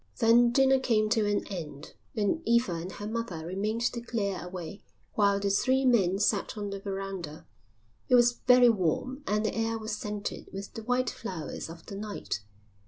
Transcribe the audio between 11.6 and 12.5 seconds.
of the night.